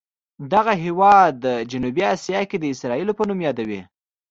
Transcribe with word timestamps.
دغه 0.53 0.73
هېواد 0.83 1.39
جنوبي 1.71 2.03
اسیا 2.13 2.41
کې 2.49 2.57
اسرائیلو 2.73 3.17
په 3.17 3.23
نوم 3.29 3.39
یادوي. 3.47 3.81